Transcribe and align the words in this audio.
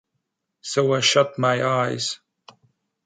So 0.61 0.95
I 0.95 0.99
shut 1.01 1.37
my 1.37 1.63
eyes. 1.63 2.19